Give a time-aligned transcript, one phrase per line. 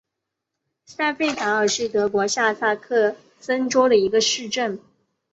[0.83, 4.79] 塞费塔尔是德国下萨克森州的一个市镇。